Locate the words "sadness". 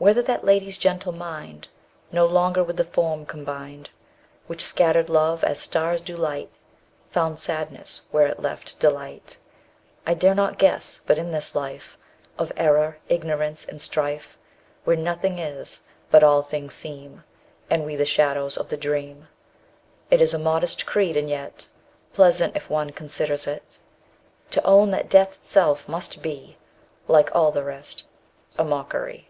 7.38-8.02